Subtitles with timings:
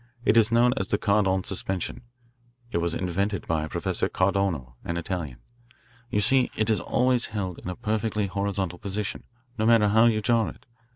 [0.25, 2.01] It is known as the Cardon suspension.
[2.71, 5.37] It was invented by Professor Cardono, an Italian.
[6.09, 9.25] You see, it is always held in a perfectly horizontal position,
[9.59, 10.65] no matter how you jar it.